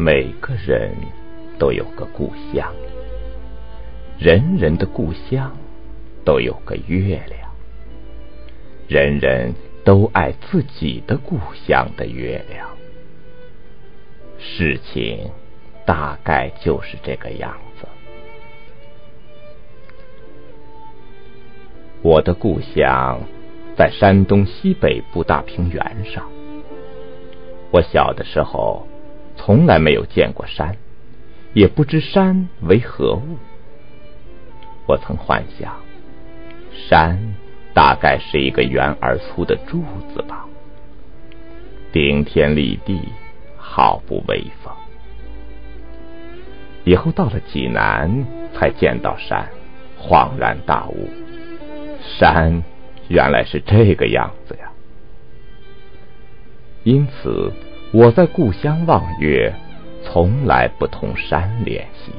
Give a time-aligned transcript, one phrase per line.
[0.00, 0.92] 每个人
[1.58, 2.72] 都有个故乡，
[4.16, 5.50] 人人的故乡
[6.24, 7.50] 都有个月亮，
[8.86, 9.52] 人人
[9.84, 11.36] 都爱自己的故
[11.66, 12.68] 乡的月亮。
[14.38, 15.32] 事情
[15.84, 17.88] 大概就是这个样子。
[22.02, 23.20] 我的故乡
[23.76, 26.30] 在山东西北部大平原上。
[27.72, 28.87] 我小的时候。
[29.38, 30.76] 从来没有见过山，
[31.54, 33.38] 也不知山为何物。
[34.86, 35.74] 我曾幻想，
[36.72, 37.34] 山
[37.72, 40.44] 大概是一个圆而粗的柱子吧，
[41.92, 43.00] 顶天立地，
[43.56, 44.74] 毫不威风。
[46.84, 49.48] 以后到了济南，才见到山，
[49.98, 51.08] 恍然大悟，
[52.02, 52.62] 山
[53.08, 54.70] 原来是这个样子呀。
[56.82, 57.50] 因此。
[57.90, 59.50] 我在故乡望月，
[60.04, 62.12] 从来不同山联系。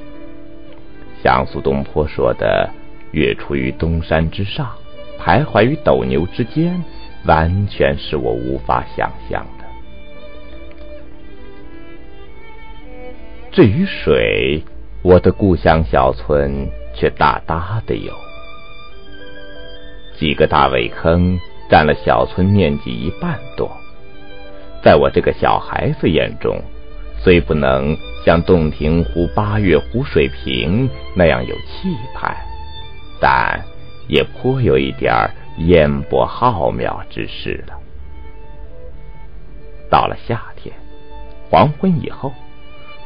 [1.22, 2.68] 像苏东坡说的
[3.14, 4.72] “月出于东山之上，
[5.20, 6.84] 徘徊于斗牛之间”，
[7.26, 9.66] 完全是我无法想象的。
[13.52, 14.64] 至于水，
[15.04, 18.12] 我的故乡小村却大大的有，
[20.18, 21.38] 几个大苇坑
[21.70, 23.70] 占了小村面积一半多。
[24.82, 26.62] 在我这个小孩子眼中，
[27.18, 32.36] 虽不能像洞庭湖、八月湖水平那样有气派，
[33.20, 33.62] 但
[34.08, 37.78] 也颇有一点烟波浩渺之势了。
[39.90, 40.74] 到了夏天，
[41.50, 42.32] 黄昏以后，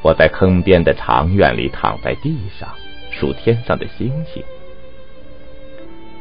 [0.04, 2.70] 我在坑边的长院里躺在地上
[3.10, 4.44] 数天上的星星，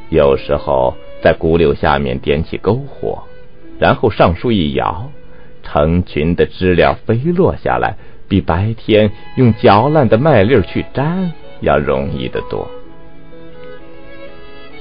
[0.09, 3.23] 有时候在古柳下面点起篝火，
[3.79, 5.11] 然后上树一摇。
[5.73, 7.97] 成群的知了飞落下来，
[8.29, 12.69] 比白天用嚼烂的麦粒去粘要容易得多。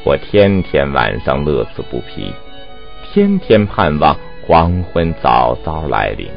[0.03, 2.33] 我天天晚上乐此不疲，
[3.05, 6.27] 天天盼望黄昏早早来临。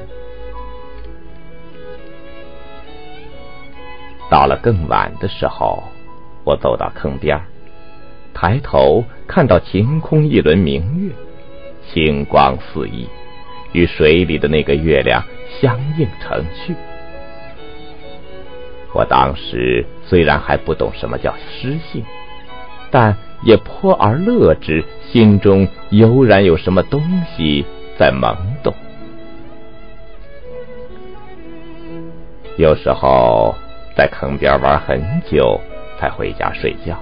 [4.30, 5.82] 到了更晚的时候，
[6.44, 7.40] 我走到坑边，
[8.32, 11.12] 抬头看到晴空一轮明月，
[11.92, 13.08] 星光四溢。
[13.74, 15.22] 与水里的那个月亮
[15.60, 16.74] 相映成趣。
[18.94, 22.04] 我当时虽然还不懂什么叫诗性，
[22.90, 27.02] 但也颇而乐之，心中悠然有什么东
[27.36, 27.66] 西
[27.98, 28.72] 在懵懂。
[32.56, 33.56] 有时候
[33.96, 35.60] 在坑边玩很久，
[35.98, 36.96] 才回家睡觉，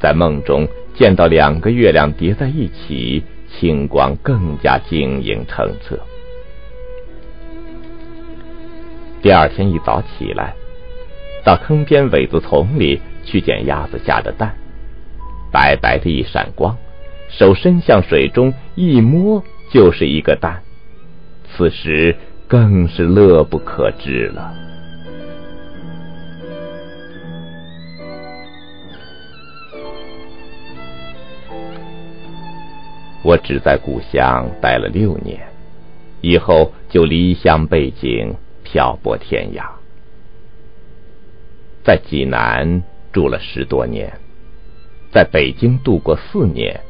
[0.00, 0.66] 在梦中
[0.96, 3.22] 见到两个月亮叠在一起。
[3.58, 5.98] 星光更加晶莹澄澈。
[9.22, 10.54] 第二天一早起来，
[11.44, 14.54] 到坑边苇子丛里去捡鸭子下的蛋，
[15.52, 16.76] 白白的一闪光，
[17.28, 20.62] 手伸向水中一摸，就是一个蛋。
[21.52, 22.16] 此时
[22.48, 24.54] 更是乐不可支了。
[33.22, 35.38] 我只在故乡待了六年，
[36.22, 39.62] 以后就离乡背井，漂泊天涯。
[41.84, 42.82] 在济南
[43.12, 44.10] 住了十多年，
[45.12, 46.80] 在北京度过四年，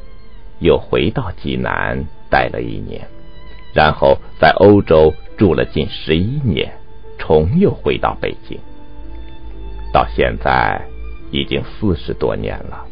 [0.61, 3.09] 又回到济南待了一年，
[3.75, 6.73] 然后在欧洲住了近十一年，
[7.19, 8.57] 重又回到北京。
[9.93, 10.81] 到现在
[11.33, 12.87] 已经四十多年了，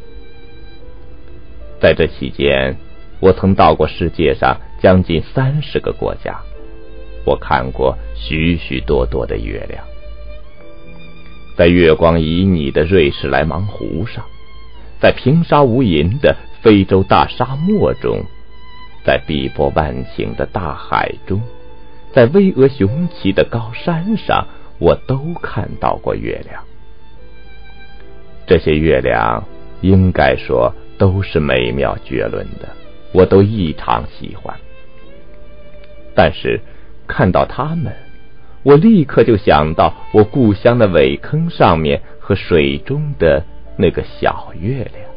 [1.81, 2.77] 在这期间。
[3.21, 6.39] 我曾到过世界上将近三十个国家，
[7.25, 9.85] 我看过许许多多的月亮，
[11.57, 14.25] 在月光旖旎的瑞士莱芒湖上，
[15.01, 18.23] 在平沙无垠的非洲大沙漠中，
[19.05, 21.43] 在碧波万顷的大海中，
[22.13, 24.47] 在巍峨雄奇的高山上，
[24.79, 26.63] 我都看到过月亮。
[28.47, 29.45] 这些月亮
[29.81, 32.69] 应该说都是美妙绝伦的。
[33.13, 34.55] 我都异常喜欢，
[36.15, 36.61] 但是
[37.07, 37.93] 看到他们，
[38.63, 43.43] 我立刻就想到我故乡的苇坑上面和水中的
[43.77, 45.09] 那个小月亮。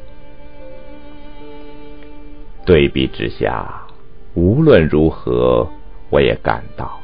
[2.66, 3.82] 对比之下，
[4.36, 5.68] 无论如何，
[6.10, 7.00] 我也感到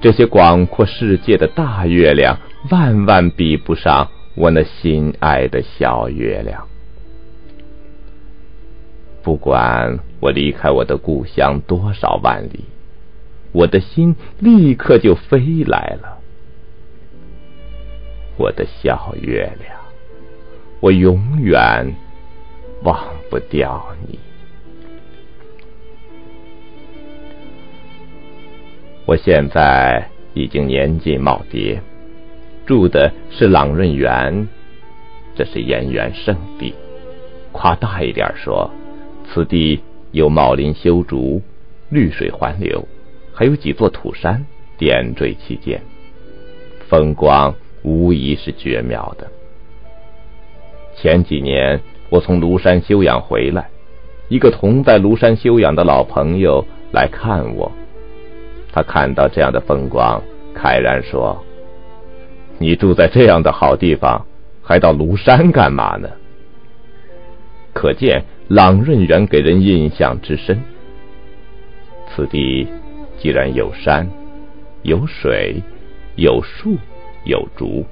[0.00, 2.38] 这些广阔世界的大月亮，
[2.70, 6.69] 万万比不上我那心爱的小月亮。
[9.22, 12.64] 不管我离开我的故乡多少万里，
[13.52, 16.18] 我的心立刻就飞来了，
[18.38, 19.78] 我的小月亮，
[20.80, 21.94] 我永远
[22.82, 24.18] 忘不掉你。
[29.04, 31.78] 我现在已经年近耄耋，
[32.64, 34.48] 住的是朗润园，
[35.34, 36.74] 这是燕园圣地。
[37.52, 38.70] 夸大一点说，
[39.32, 39.80] 此地
[40.10, 41.40] 有茂林修竹，
[41.88, 42.84] 绿水环流，
[43.32, 44.44] 还有几座土山
[44.76, 45.80] 点缀其间，
[46.88, 49.28] 风光无疑是绝妙的。
[50.96, 53.70] 前几年我从庐山休养回来，
[54.28, 57.70] 一个同在庐山休养的老朋友来看我，
[58.72, 60.20] 他看到这样的风光，
[60.56, 61.40] 慨然说
[62.58, 64.26] ：“你住在这样的好地方，
[64.60, 66.10] 还到庐山干嘛呢？”
[67.80, 70.62] 可见朗润园给人印象之深。
[72.06, 72.68] 此地
[73.18, 74.06] 既然有山、
[74.82, 75.62] 有水、
[76.14, 76.76] 有树、
[77.24, 77.86] 有竹、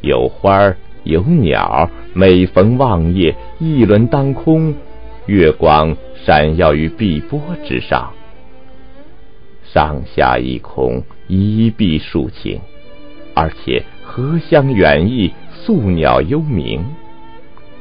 [0.00, 0.72] 有花
[1.02, 4.72] 有鸟，每逢望夜，一轮当空，
[5.26, 8.12] 月光闪耀于碧波之上，
[9.64, 12.60] 上下一空，一碧数晴，
[13.34, 16.84] 而且荷香远溢，宿鸟幽鸣，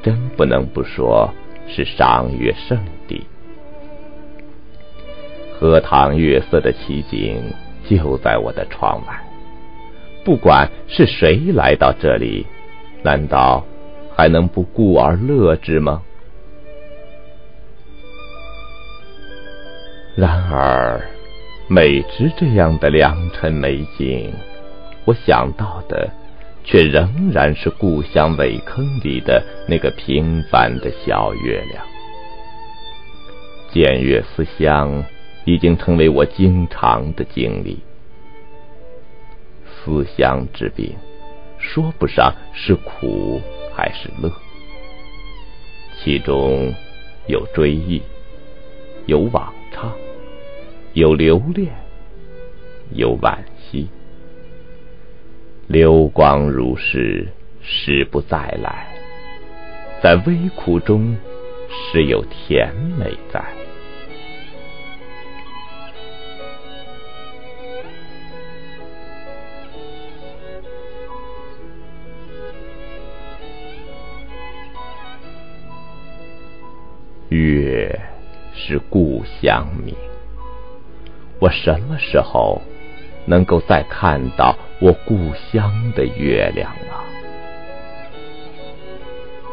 [0.01, 1.31] 真不能不说。
[1.67, 2.77] 是赏月圣
[3.07, 3.25] 地，
[5.57, 7.53] 荷塘月色的奇景
[7.87, 9.23] 就在我的窗外。
[10.23, 12.45] 不管是谁来到这里，
[13.03, 13.65] 难道
[14.15, 16.01] 还能不顾而乐之吗？
[20.15, 21.01] 然而，
[21.67, 24.33] 每值这样的良辰美景，
[25.05, 26.09] 我想到的。
[26.63, 31.85] 却仍然是故乡苇坑里的那个平凡的小月亮。
[33.71, 35.03] 见月思乡
[35.45, 37.79] 已经成为我经常的经历。
[39.63, 40.93] 思乡之病，
[41.57, 43.41] 说不上是苦
[43.73, 44.31] 还是乐，
[46.03, 46.73] 其中
[47.27, 48.01] 有追忆，
[49.07, 49.91] 有往畅，
[50.93, 51.71] 有留恋，
[52.91, 53.89] 有惋惜。
[55.71, 57.25] 流光如逝，
[57.61, 58.89] 时不再来。
[60.03, 61.15] 在微苦中，
[61.69, 63.41] 时有甜美在。
[77.29, 77.97] 月
[78.53, 79.95] 是故乡明，
[81.39, 82.61] 我什么时候？
[83.25, 87.05] 能够再看到我故乡的月亮啊！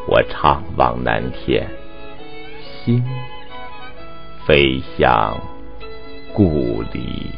[0.09, 1.69] 我怅望南天，
[2.63, 3.05] 心
[4.47, 5.39] 飞向
[6.33, 7.31] 故里。